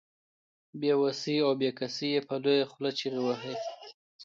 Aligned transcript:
بې 0.79 0.91
وسي 1.01 1.35
او 1.45 1.51
بې 1.59 1.69
کسي 1.79 2.07
يې 2.13 2.21
په 2.27 2.35
لويه 2.43 2.65
خوله 2.71 2.91
چيغې 2.97 3.21
وهي. 3.23 3.55